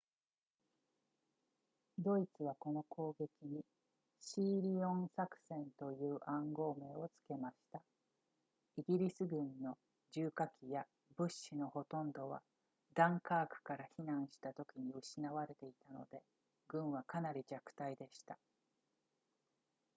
[1.99, 3.63] ドイツはこの攻撃に
[4.19, 7.79] シーリオン作戦という暗号名を付けました
[8.77, 9.77] イギリス軍の
[10.11, 10.87] 重火器や
[11.17, 12.41] 物資のほとんどは
[12.95, 16.23] ダンカークから避難したときに失われていたので
[16.67, 18.39] 軍はかなり弱体でした